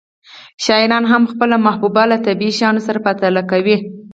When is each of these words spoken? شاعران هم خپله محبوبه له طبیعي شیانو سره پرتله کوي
شاعران 0.65 1.03
هم 1.11 1.23
خپله 1.31 1.57
محبوبه 1.65 2.03
له 2.11 2.17
طبیعي 2.25 2.55
شیانو 2.57 2.85
سره 2.87 2.99
پرتله 3.05 3.41
کوي 3.51 3.77